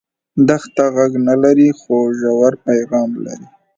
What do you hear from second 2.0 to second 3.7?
ژور پیغام لري.